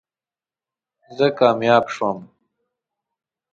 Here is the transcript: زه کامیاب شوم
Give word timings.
زه 1.17 1.27
کامیاب 1.39 1.85
شوم 1.95 2.19